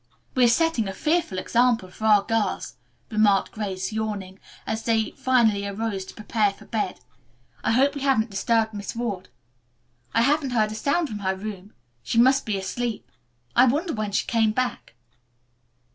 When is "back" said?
14.53-14.95